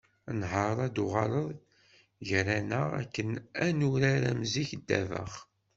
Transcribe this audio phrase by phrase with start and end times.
[0.39, 1.47] Nḥar ad d-tuɣaleḍ
[2.27, 3.29] gar-aneɣ akken
[3.65, 5.33] ad nurar am zik ddabex.